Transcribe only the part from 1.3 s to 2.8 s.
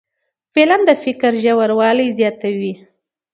ژوروالی زیاتوي